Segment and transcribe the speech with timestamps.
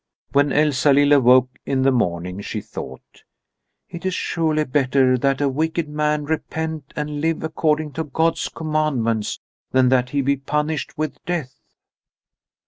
[0.31, 3.21] When Elsalill awoke in the morning she thought:
[3.87, 9.39] "It is surely better that a wicked man repent and live according to God's commandments
[9.69, 11.59] than that he be punished with death."